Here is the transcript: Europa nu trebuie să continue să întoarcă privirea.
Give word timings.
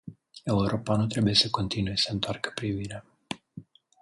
Europa 0.45 0.95
nu 0.95 1.07
trebuie 1.07 1.33
să 1.33 1.49
continue 1.49 1.95
să 1.95 2.11
întoarcă 2.11 2.51
privirea. 2.55 3.05